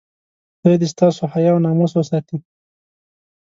خدای 0.59 0.77
دې 0.81 0.87
ستاسو 0.93 1.21
حیا 1.33 1.49
او 1.53 1.59
ناموس 1.65 1.91
وساتي. 1.95 2.37